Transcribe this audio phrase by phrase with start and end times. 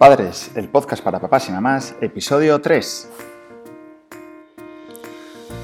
[0.00, 3.10] Padres, el podcast para papás y mamás, episodio 3.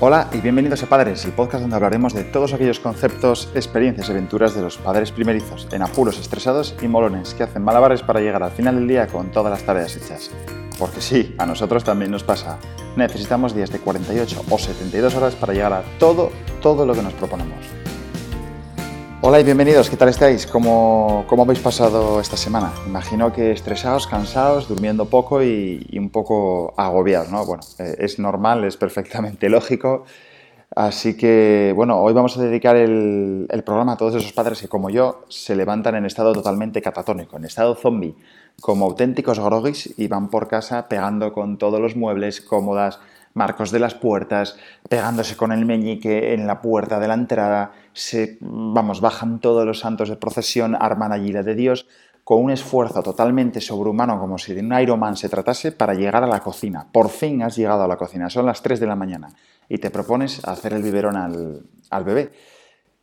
[0.00, 4.12] Hola y bienvenidos a Padres, el podcast donde hablaremos de todos aquellos conceptos, experiencias y
[4.12, 8.42] aventuras de los padres primerizos, en apuros, estresados y molones, que hacen malabares para llegar
[8.42, 10.30] al final del día con todas las tareas hechas.
[10.78, 12.58] Porque sí, a nosotros también nos pasa.
[12.94, 17.14] Necesitamos días de 48 o 72 horas para llegar a todo, todo lo que nos
[17.14, 17.64] proponemos.
[19.28, 20.46] Hola y bienvenidos, ¿qué tal estáis?
[20.46, 22.72] ¿Cómo, cómo habéis pasado esta semana?
[22.86, 27.44] Imagino que estresados, cansados, durmiendo poco y, un poco agobiados, ¿no?
[27.44, 30.04] Bueno, eh, es normal, es perfectamente lógico.
[30.76, 34.68] Así que, bueno, hoy vamos a dedicar el, el, programa a todos esos padres que,
[34.68, 38.14] como yo, se levantan en estado totalmente catatónico, en estado zombie,
[38.60, 43.00] como auténticos groguis y van por casa pegando con todos los muebles, cómodas,
[43.36, 44.56] marcos de las puertas,
[44.88, 49.80] pegándose con el meñique en la puerta de la entrada, se, vamos, bajan todos los
[49.80, 51.86] santos de procesión, arman allí la de Dios,
[52.24, 56.26] con un esfuerzo totalmente sobrehumano, como si de un Ironman se tratase, para llegar a
[56.26, 56.88] la cocina.
[56.90, 59.28] Por fin has llegado a la cocina, son las 3 de la mañana,
[59.68, 62.32] y te propones hacer el biberón al, al bebé.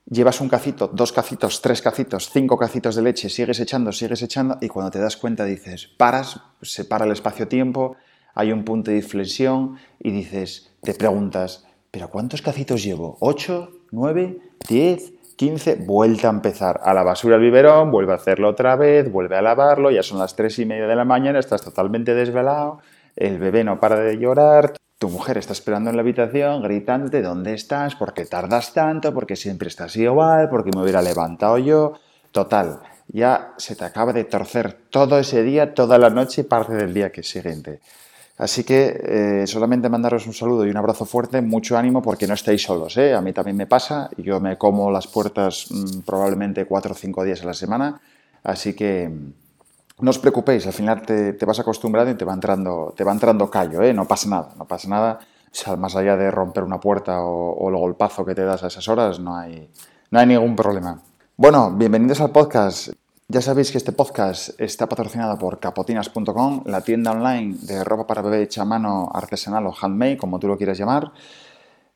[0.10, 4.58] Llevas un cacito, dos cacitos, tres cacitos, cinco cacitos de leche, sigues echando, sigues echando,
[4.60, 7.96] y cuando te das cuenta dices, paras, se para el espacio-tiempo,
[8.34, 13.18] hay un punto de inflexión y dices, te preguntas, ¿pero cuántos cacitos llevo?
[13.20, 13.70] ¿8?
[13.92, 14.40] ¿9?
[14.68, 15.14] ¿10?
[15.36, 16.80] 15, vuelta a empezar.
[16.84, 20.20] A la basura el biberón, vuelve a hacerlo otra vez, vuelve a lavarlo, ya son
[20.20, 22.80] las 3 y media de la mañana, estás totalmente desvelado,
[23.16, 24.74] el bebé no para de llorar,
[25.04, 29.36] tu mujer está esperando en la habitación gritándote dónde estás, por qué tardas tanto, porque
[29.36, 32.00] siempre estás igual, porque me hubiera levantado yo.
[32.32, 36.74] Total, ya se te acaba de torcer todo ese día, toda la noche y parte
[36.74, 37.82] del día que siguiente.
[38.38, 42.34] Así que eh, solamente mandaros un saludo y un abrazo fuerte, mucho ánimo porque no
[42.34, 42.98] estáis solos.
[42.98, 43.14] ¿eh?
[43.14, 47.24] A mí también me pasa, yo me como las puertas mm, probablemente cuatro o cinco
[47.24, 48.02] días a la semana,
[48.44, 52.94] así que mm, no os preocupéis, al final te, vas acostumbrando y te va entrando,
[52.98, 53.94] te va entrando callo, ¿eh?
[53.94, 55.20] no pasa nada, no pasa nada.
[55.78, 58.88] Más allá de romper una puerta o, o, el golpazo que te das a esas
[58.88, 59.70] horas, no hay,
[60.10, 61.00] no hay ningún problema.
[61.38, 62.90] Bueno, bienvenidos al podcast.
[63.34, 68.22] Ya sabéis que este podcast está patrocinado por capotinas.com, la tienda online de ropa para
[68.22, 71.14] bebé hecha a mano, artesanal o handmade, como tú lo quieras llamar.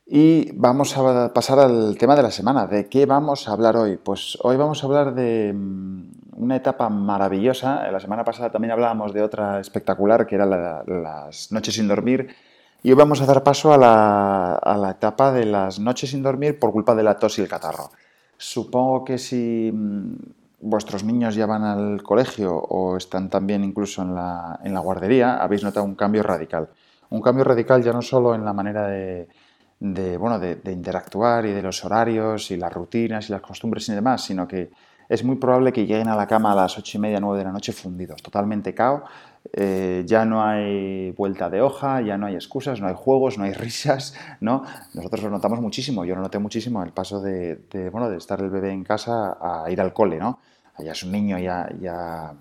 [0.07, 2.65] Y vamos a pasar al tema de la semana.
[2.65, 3.97] ¿De qué vamos a hablar hoy?
[3.97, 7.87] Pues hoy vamos a hablar de mm, una etapa maravillosa.
[7.91, 12.29] La semana pasada también hablábamos de otra espectacular, que era las noches sin dormir.
[12.81, 16.23] Y hoy vamos a dar paso a la, a la etapa de las noches sin
[16.23, 17.91] dormir por culpa de la tos y el catarro.
[18.37, 20.15] Supongo que si mm,
[20.59, 25.37] vuestros niños ya van al colegio o están también incluso en la, en la guardería,
[25.37, 26.69] habéis notado un cambio radical.
[27.09, 29.27] Un cambio radical ya no solo en la manera de,
[29.79, 33.87] de bueno, de, de, interactuar y de los horarios y las rutinas y las costumbres
[33.89, 34.71] y demás, sino que
[35.09, 37.45] es muy probable que lleguen a la cama a las ocho y media, nueve de
[37.45, 39.03] la noche fundidos, totalmente cao.
[39.53, 43.45] Eh, ya no hay vuelta de hoja, ya no hay excusas, no hay juegos, no
[43.45, 44.63] hay risas, ¿no?
[44.93, 48.41] Nosotros lo notamos muchísimo, yo lo noté muchísimo el paso de, de, bueno, de estar
[48.41, 50.39] el bebé en casa a ir al cole, ¿no?
[50.79, 52.33] Ya es un niño, ya,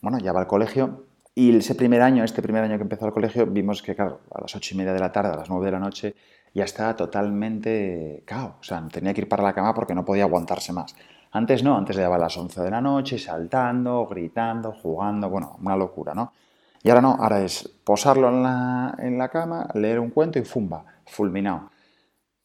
[0.00, 1.04] bueno, ya va al colegio.
[1.34, 4.42] Y ese primer año, este primer año que empezó al colegio, vimos que, claro, a
[4.42, 6.14] las ocho y media de la tarde, a las nueve de la noche,
[6.54, 8.56] ya estaba totalmente cao.
[8.60, 10.94] O sea, tenía que ir para la cama porque no podía aguantarse más.
[11.34, 15.56] Antes no, antes le daba a las 11 de la noche, saltando, gritando, jugando, bueno,
[15.60, 16.32] una locura, ¿no?
[16.80, 20.44] Y ahora no, ahora es posarlo en la, en la cama, leer un cuento y
[20.44, 21.70] fumba, fulminado.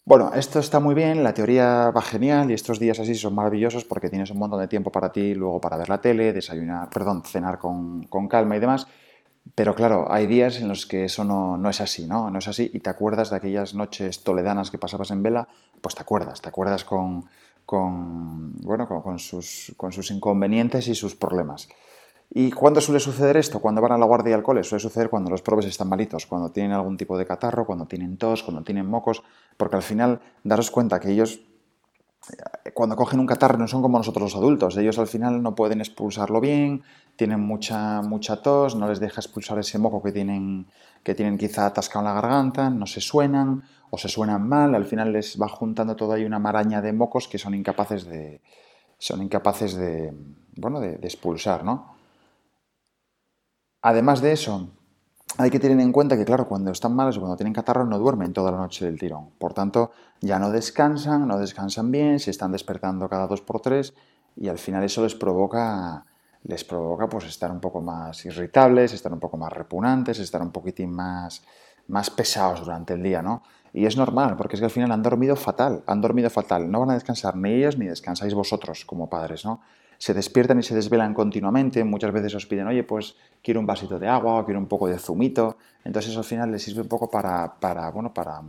[0.06, 3.86] Bueno, esto está muy bien, la teoría va genial y estos días así son maravillosos
[3.86, 7.22] porque tienes un montón de tiempo para ti, luego para ver la tele, desayunar, perdón,
[7.24, 8.88] cenar con, con calma y demás.
[9.54, 12.32] Pero claro, hay días en los que eso no, no, es así, ¿no?
[12.32, 15.48] No es así y te acuerdas de aquellas noches toledanas que pasabas en vela,
[15.80, 17.26] pues te acuerdas, te acuerdas con,
[17.70, 21.70] con, bueno, con, sus, con sus inconvenientes y sus problemas.
[22.32, 23.60] ¿Y cuándo suele suceder esto?
[23.60, 24.64] Cuando van a la guardia y al cole.
[24.64, 28.18] Suele suceder cuando los probes están malitos, cuando tienen algún tipo de catarro, cuando tienen
[28.18, 29.22] tos, cuando tienen mocos,
[29.56, 31.42] porque al final daros cuenta que ellos
[32.66, 34.76] eh, cuando cogen un catarro no son como nosotros los adultos.
[34.76, 36.82] Ellos al final no pueden expulsarlo bien,
[37.20, 40.68] tienen mucha, mucha tos, no les deja expulsar ese moco que tienen,
[41.04, 44.86] que tienen quizá atascado en la garganta, no se suenan o se suenan mal, al
[44.86, 48.40] final les va juntando toda ahí una maraña de mocos que son incapaces de,
[48.98, 50.14] son incapaces de,
[50.56, 51.94] bueno, de, de expulsar, ¿no?
[53.82, 54.70] Además de eso,
[55.38, 58.00] hay que tener en cuenta que, claro, cuando están malos o cuando tienen catarro no
[58.00, 59.32] duermen toda la noche del tirón.
[59.38, 59.92] Por tanto,
[60.22, 63.94] ya no descansan, no descansan bien, se están despertando cada dos por tres
[64.38, 66.06] y al final eso les provoca,
[66.44, 70.52] les provoca pues estar un poco más irritables, estar un poco más repugnantes, estar un
[70.52, 71.44] poquitín más,
[71.88, 73.44] más pesados durante el día, ¿no?
[73.72, 76.72] Y es normal, porque es que al final han dormido fatal, han dormido fatal.
[76.72, 79.62] No van a descansar ni ellos ni descansáis vosotros como padres, ¿no?
[80.00, 84.00] se despiertan y se desvelan continuamente, muchas veces os piden, oye, pues quiero un vasito
[84.00, 87.12] de agua o quiero un poco de zumito, entonces al final les sirve un poco
[87.12, 88.42] para, para bueno, para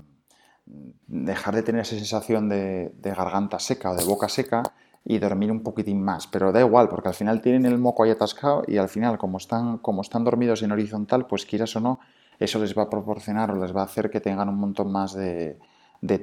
[1.09, 4.63] dejar de tener esa sensación de, garganta seca o de boca seca
[5.05, 6.27] y dormir un poquitín más.
[6.27, 9.39] Pero da igual, porque al final tienen el moco ahí atascado y al final, como
[9.39, 12.01] están, como están dormidos en horizontal, pues quieras o no,
[12.39, 15.15] eso les va a proporcionar o les va a hacer que tengan un montón más
[15.15, 15.59] de,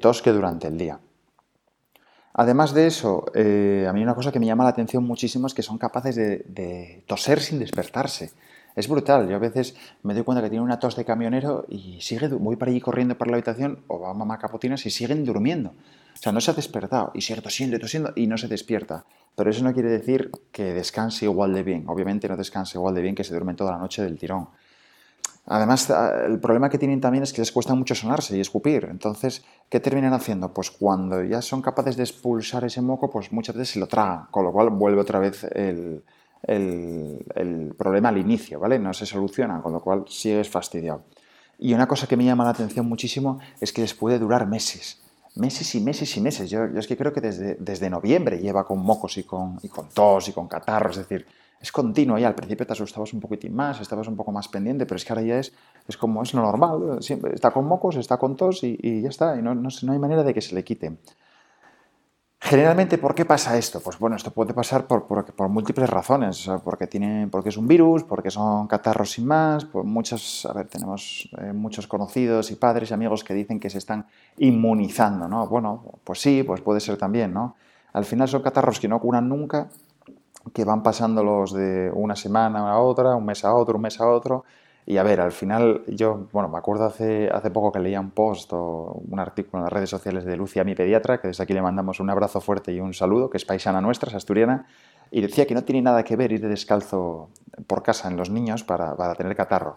[0.02, 1.00] tos que durante el día.
[2.34, 5.56] Además de eso, eh, a mí una cosa que me llama la atención muchísimo es
[5.56, 8.32] que son capaces de toser sin despertarse.
[8.78, 9.28] Es brutal.
[9.28, 12.58] Yo a veces me doy cuenta que tiene una tos de camionero y sigue, voy
[12.58, 15.74] para allí corriendo por la habitación o va mamá capotinas y siguen durmiendo.
[16.18, 19.06] O sea, no se ha despertado y sigue tosiendo y tosiendo y no se despierta.
[19.36, 21.84] Pero eso no quiere decir que descanse igual de bien.
[21.88, 24.50] Obviamente no descanse igual de bien que se duermen toda la noche del tirón.
[25.46, 25.90] Además,
[26.26, 28.88] el problema que tienen también es que les cuesta mucho sonarse y escupir.
[28.90, 30.54] Entonces, ¿qué terminan haciendo?
[30.54, 34.26] Pues cuando ya son capaces de expulsar ese moco, pues muchas veces se lo tragan,
[34.32, 36.04] con lo cual vuelve otra vez el,
[36.44, 38.80] el, problema al inicio, ¿vale?
[38.80, 41.04] No se soluciona, con lo cual sigues fastidiado.
[41.60, 45.02] Y una cosa que me llama la atención muchísimo es que les puede durar meses.
[45.38, 46.50] Meses y meses y meses.
[46.50, 49.90] Yo, es que creo que desde, desde, noviembre lleva con mocos y con, y con
[49.90, 50.98] tos y con catarros.
[50.98, 51.26] Es decir,
[51.60, 52.18] es continuo.
[52.18, 55.06] Y al principio te asustabas un poquitín más, estabas un poco más pendiente, pero es
[55.06, 55.54] que ahora ya es,
[55.88, 56.98] es como es lo normal.
[57.02, 59.38] Siempre está con mocos, está con tos y, ya está.
[59.38, 60.98] Y no, no, no hay manera de que se le quite.
[62.50, 63.82] Generalmente, ¿por qué pasa esto?
[63.82, 68.06] Pues bueno, esto puede pasar por, por, múltiples razones, porque, tiene, porque es un virus,
[68.06, 72.90] porque son catarros sin más, por muchas, a ver, tenemos eh, muchos conocidos y padres
[72.90, 74.06] y amigos que dicen que se están
[74.38, 75.46] inmunizando, ¿no?
[75.48, 77.58] Bueno, pues sí, pues puede ser también, ¿no?
[77.92, 79.68] Al final son catarros que no curan nunca,
[80.54, 84.08] que van pasándolos de una semana a otra, un mes a otro, un mes a
[84.08, 84.46] otro,
[84.90, 88.12] y a ver, al final yo, bueno, me acuerdo hace, hace poco que leía un
[88.12, 91.52] post o un artículo en las redes sociales de Lucia, mi pediatra, que desde aquí
[91.52, 94.66] le mandamos un abrazo fuerte y un saludo, que es paisana nuestra, es asturiana,
[95.12, 97.30] y decía que no tiene nada que ver ir descalzo
[97.68, 99.76] por casa en los niños para, para tener catarro.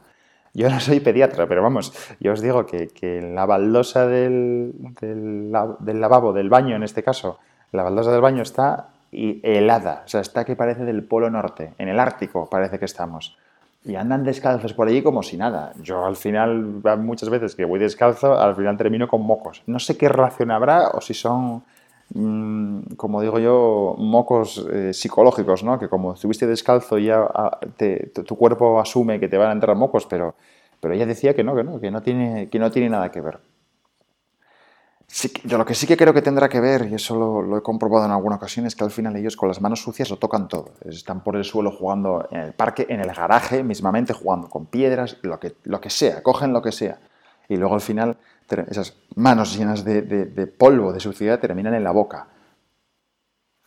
[0.55, 5.53] Yo no soy pediatra, pero vamos, yo os digo que, que la baldosa del, del,
[5.81, 7.41] del, lavabo, del baño en este caso,
[7.73, 11.89] la baldosa del baño está helada, o sea, está que parece del Polo Norte, en
[11.89, 13.37] el Ártico parece que estamos
[13.85, 15.73] y andan descalzos por allí como si nada.
[15.83, 19.63] Yo al final, muchas veces que voy descalzo, al final termino con mocos.
[19.67, 21.63] No sé qué relación habrá o si son,
[22.15, 25.79] mm, como digo yo, mocos eh, psicológicos, ¿no?
[25.79, 27.59] Que como estuviste descalzo ya ah,
[28.27, 30.35] tu cuerpo asume que te van a entrar mocos, pero,
[30.81, 33.21] pero ella decía que no, que no, que no tiene, que no tiene nada que
[33.21, 33.39] ver
[35.45, 38.07] yo lo que sí que creo que tendrá que ver, y eso lo, he comprobado
[38.07, 40.73] en alguna ocasión, es que al final ellos con las manos sucias lo tocan todo.
[40.85, 45.19] Están por el suelo jugando en el parque, en el garaje mismamente, jugando con piedras,
[45.23, 47.01] lo que, lo que sea, cogen lo que sea.
[47.49, 48.19] Y luego al final
[48.69, 52.29] esas manos llenas de, de polvo, de suciedad, terminan en la boca.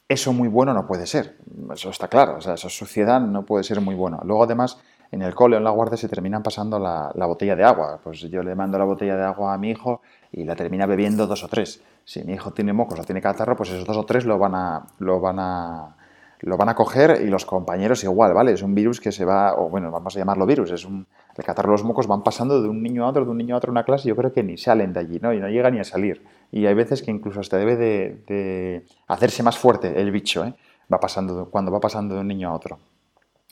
[0.08, 1.38] Eso muy bueno no puede ser,
[1.74, 4.20] eso está claro, esa suciedad no puede ser muy bueno.
[4.24, 4.78] Luego además
[5.14, 8.00] en el cole o en la guardia se terminan pasando la, botella de agua.
[8.04, 10.02] Pues yo le mando la botella de agua a mi hijo
[10.32, 11.84] y la termina bebiendo dos o tres.
[12.04, 14.56] Si mi hijo tiene mocos o tiene catarro, pues esos dos o tres lo van
[14.56, 15.96] a, lo van a,
[16.40, 18.54] lo van a coger y los compañeros igual, ¿vale?
[18.54, 21.06] Es un virus que se va, o bueno, vamos a llamarlo virus, es un,
[21.38, 23.60] el catarro los mocos van pasando de un niño a otro, de un niño a
[23.60, 25.32] otro en una clase, yo creo que ni salen de allí, ¿no?
[25.32, 26.26] Y no llegan ni a salir.
[26.52, 30.56] Y hay veces que incluso hasta debe de, de hacerse más fuerte el bicho, ¿eh?
[30.92, 32.80] Va pasando, cuando va pasando de un niño a otro.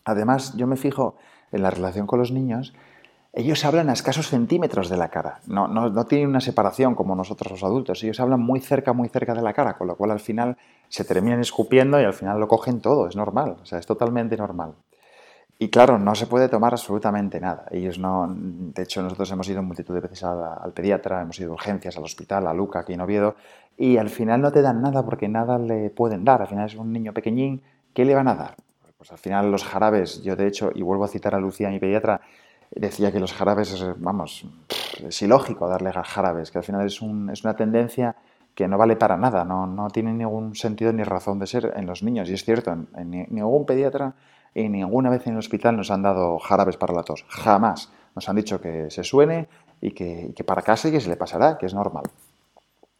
[0.03, 1.15] Además, yo me fijo
[1.51, 2.73] en la relación con los niños,
[3.33, 5.39] ellos hablan a escasos centímetros de la cara.
[5.47, 8.03] No, no, tienen una separación como nosotros los adultos.
[8.03, 10.57] Ellos hablan muy cerca, muy cerca de la cara, con lo cual al final
[10.89, 13.07] se terminan escupiendo y al final lo cogen todo.
[13.07, 14.73] Es normal, o sea, es totalmente normal.
[15.57, 17.65] Y claro, no se puede tomar absolutamente nada.
[17.71, 21.53] Ellos no, de hecho, nosotros hemos ido multitud de veces al pediatra, hemos ido a
[21.53, 23.35] urgencias, al hospital, a Luca, aquí en Oviedo,
[23.77, 26.41] y al final no te dan nada porque nada le pueden dar.
[26.41, 27.61] Al final es un niño pequeñín,
[27.93, 28.55] ¿qué le van a dar?
[29.01, 31.79] Pues al final los jarabes, yo de hecho, y vuelvo a citar a Lucía, mi
[31.79, 32.21] pediatra,
[32.69, 34.45] decía que los jarabes, vamos,
[35.03, 38.15] es ilógico darle jarabes, que al final es, una tendencia
[38.53, 41.87] que no vale para nada, no, no, tiene ningún sentido ni razón de ser en
[41.87, 42.29] los niños.
[42.29, 44.13] Y es cierto, en, ningún pediatra
[44.53, 47.25] y ninguna vez en el hospital nos han dado jarabes para la tos.
[47.27, 47.91] Jamás.
[48.13, 49.49] Nos han dicho que se suene
[49.81, 52.03] y que, y que para casa y que se le pasará, que es normal.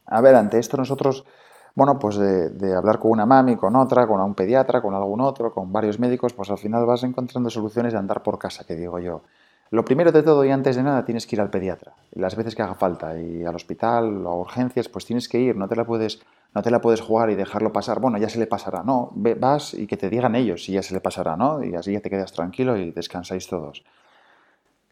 [0.07, 1.25] A ver, ante esto nosotros
[1.75, 5.53] bueno, pues de, hablar con una mami, con otra, con un pediatra, con algún otro,
[5.53, 8.99] con varios médicos, pues al final vas encontrando soluciones de andar por casa, que digo
[8.99, 9.21] yo.
[9.69, 12.55] Lo primero de todo y antes de nada tienes que ir al pediatra, las veces
[12.55, 15.85] que haga falta, y al hospital a urgencias, pues tienes que ir, no te la
[15.85, 16.21] puedes,
[16.53, 19.73] no te la puedes jugar y dejarlo pasar, bueno, ya se le pasará, no, vas
[19.73, 21.63] y que te digan ellos si ya se le pasará, ¿no?
[21.63, 23.85] Y así ya te quedas tranquilo y descansáis todos.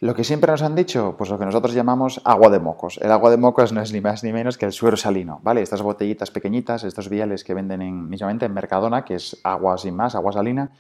[0.02, 2.98] Lo que siempre nos han dicho, pues lo que nosotros llamamos agua de mocos.
[3.02, 5.62] El agua de mocos no es ni más ni menos que el suero salino, ¿vale?
[5.62, 9.98] Estas botellitas pequeñitas, estos viales que venden en, mismamente en Mercadona, que es agua sin
[9.98, 10.72] más, agua salina,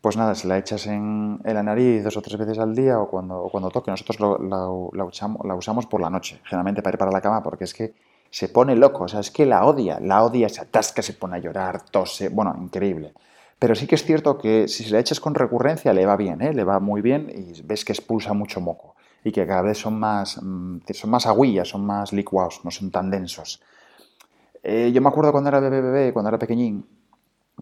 [0.00, 3.08] pues nada, se la echas en, la nariz dos o tres veces al día o
[3.08, 3.90] cuando, cuando toque.
[3.90, 7.64] Nosotros la, usamos, la usamos por la noche, generalmente para ir para la cama, porque
[7.64, 7.92] es que
[8.30, 11.36] se pone loco, o sea, es que la odia, la odia, se atasca, se pone
[11.36, 13.12] a llorar, tose, bueno, increíble.
[13.62, 16.42] Pero sí que es cierto que si se la echas con recurrencia le va bien,
[16.42, 16.52] ¿eh?
[16.52, 20.00] le va muy bien y ves que expulsa mucho moco y que cada vez son
[20.00, 23.62] más, mm, son más aguillas, son más licuados, no son tan densos.
[24.64, 26.84] Eh, yo me acuerdo cuando era bebé, bebé, cuando era pequeñín,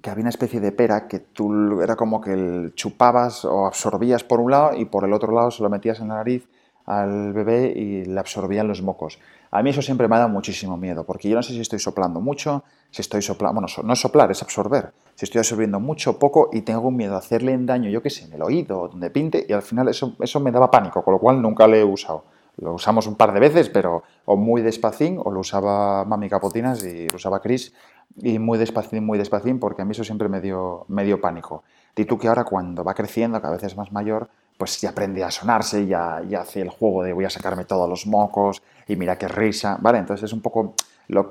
[0.00, 4.40] que había una especie de pera que tú era como que chupabas o absorbías por
[4.40, 6.48] un lado y por el otro lado se lo metías en la nariz
[6.86, 9.18] al bebé y le absorbían los mocos.
[9.50, 11.78] A mí eso siempre me ha dado muchísimo miedo, porque yo no sé si estoy
[11.78, 16.12] soplando mucho, si estoy soplando, bueno, no es soplar, es absorber, si estoy absorbiendo mucho
[16.12, 18.88] o poco y tengo un miedo a hacerle daño, yo qué sé, en el oído,
[18.88, 21.76] donde pinte, y al final eso, eso me daba pánico, con lo cual nunca lo
[21.76, 22.24] he usado.
[22.56, 26.82] Lo usamos un par de veces, pero o muy despacín, o lo usaba Mami Capotinas
[26.84, 27.74] y lo usaba Chris,
[28.16, 31.64] y muy despacín, muy despacín, porque a mí eso siempre me dio, me dio pánico.
[31.94, 35.24] Y tú que ahora cuando va creciendo, cada vez es más mayor, pues ya aprende
[35.24, 38.94] a sonarse, ya, ya hace el juego de voy a sacarme todos los mocos y
[38.94, 39.96] mira qué risa, ¿vale?
[39.96, 40.74] Entonces es un poco,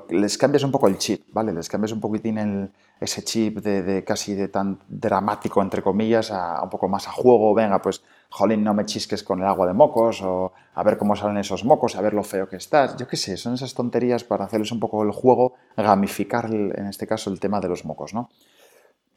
[0.08, 1.52] les cambias un poco el chip, ¿vale?
[1.52, 6.70] Les cambias un poquitín ese chip de, casi de tan dramático, entre comillas, a, un
[6.70, 10.22] poco más a juego, venga, pues, jolín, no me chisques con el agua de mocos,
[10.22, 13.16] o a ver cómo salen esos mocos, a ver lo feo que estás, yo qué
[13.16, 17.38] sé, son esas tonterías para hacerles un poco el juego, gamificar, en este caso, el
[17.38, 18.28] tema de los mocos, ¿no?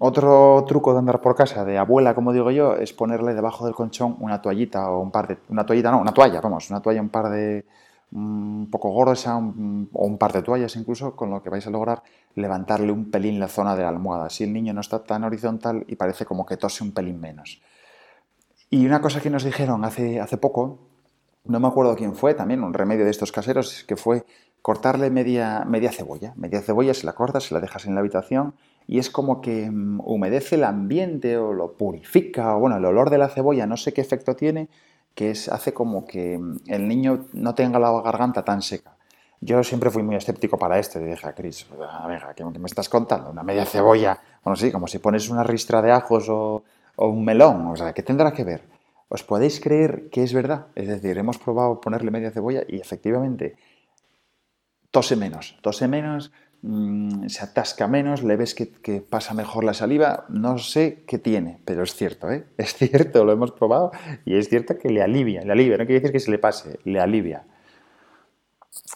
[0.05, 3.73] Otro truco de andar por casa de abuela, como digo yo, es ponerle debajo del
[3.73, 5.37] colchón una toallita o un par de...
[5.47, 7.63] Una toallita, no, una toalla, vamos, una toalla un par de...
[8.11, 12.03] un poco gorda o un par de toallas incluso, con lo que vais a lograr
[12.35, 14.25] levantarle un pelín la zona de la almohada.
[14.25, 17.61] Así el niño no está tan horizontal y parece como que tose un pelín menos.
[18.69, 20.79] Y una cosa que nos dijeron hace, hace poco,
[21.45, 24.25] no me acuerdo quién fue, también un remedio de estos caseros, que fue
[24.63, 26.33] cortarle media, media cebolla.
[26.37, 28.55] Media cebolla se la cortas, se la dejas en la habitación
[28.87, 33.09] y es como que mm, humedece el ambiente o lo purifica, o bueno, el olor
[33.09, 34.69] de la cebolla no sé qué efecto tiene,
[35.15, 38.95] que es, hace como que mm, el niño no tenga la garganta tan seca.
[39.41, 42.87] Yo siempre fui muy escéptico para esto y dije a Cris, a ¿qué me estás
[42.87, 43.31] contando?
[43.31, 44.17] ¿Una media cebolla?
[44.45, 46.63] Bueno, sí, como si pones una ristra de ajos o,
[46.95, 48.63] o un melón, o sea, ¿qué tendrá que ver?
[49.09, 50.67] ¿Os podéis creer que es verdad?
[50.75, 53.57] Es decir, hemos probado ponerle media cebolla y efectivamente
[54.93, 56.31] tose menos, tose menos,
[56.65, 61.59] Mm, se atasca menos, le ves que, pasa mejor la saliva, no sé qué tiene,
[61.65, 62.45] pero es cierto, ¿eh?
[62.57, 63.91] es cierto, lo hemos probado
[64.23, 66.79] y es cierto que le alivia, le alivia, no quiere decir que se le pase,
[66.85, 67.43] le alivia.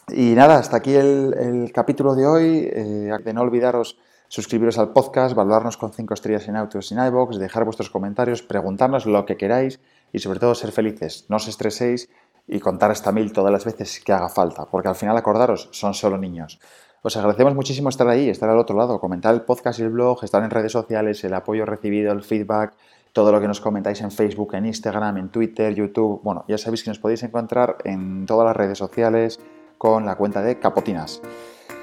[0.08, 3.98] Y nada, hasta aquí el, capítulo de hoy, eh, de no olvidaros
[4.30, 8.44] suscribiros al podcast, valorarnos con 5 estrellas en Autos y en iVoox, dejar vuestros comentarios,
[8.44, 9.82] preguntarnos lo que queráis
[10.14, 12.10] y sobre todo ser felices, no os estreséis
[12.48, 15.94] y contar hasta mil todas las veces que haga falta, porque al final acordaros, son
[15.94, 16.60] solo niños.
[17.02, 20.24] Os agradecemos muchísimo estar ahí, estar al otro lado, comentar el podcast y el blog,
[20.24, 22.74] estar en redes sociales, el apoyo recibido, el feedback,
[23.14, 26.22] todo lo que nos comentáis en Facebook, en Instagram, en Twitter, YouTube.
[26.24, 29.40] Bueno, ya sabéis que nos podéis encontrar en todas las redes sociales
[29.78, 31.22] con la cuenta de Capotinas.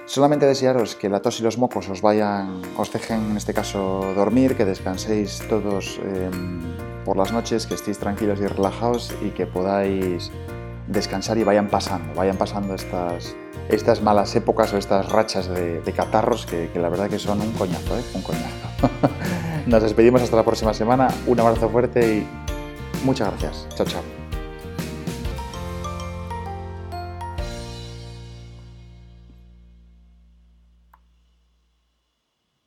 [0.06, 4.12] Solamente desearos que la tos y los mocos os vayan, os dejen en este caso
[4.14, 9.46] dormir, que descanséis todos em, por las noches, que estéis tranquilos y relajados y que
[9.46, 10.30] podáis
[10.86, 13.34] descansar y vayan pasando, vayan pasando estas,
[13.68, 17.98] estas malas épocas o estas rachas de, catarros que, la verdad que son un coñazo,
[17.98, 18.02] ¿eh?
[18.14, 18.68] un coñazo.
[19.66, 22.26] Nos despedimos hasta la próxima semana, un abrazo fuerte y
[23.04, 23.66] muchas gracias.
[23.76, 24.13] Chao, chao.